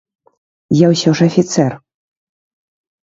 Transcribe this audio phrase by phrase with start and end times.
[0.77, 1.71] Я ўсё ж афіцэр.